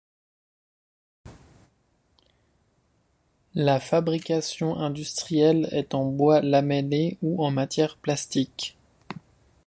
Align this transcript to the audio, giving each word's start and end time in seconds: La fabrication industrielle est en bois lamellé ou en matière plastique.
La 3.53 3.79
fabrication 3.79 4.75
industrielle 4.79 5.67
est 5.71 5.93
en 5.93 6.05
bois 6.07 6.41
lamellé 6.41 7.19
ou 7.21 7.43
en 7.45 7.51
matière 7.51 7.97
plastique. 7.97 8.75